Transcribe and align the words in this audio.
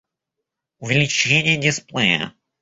Увеличение 0.79 1.57
дисплея 1.57 2.33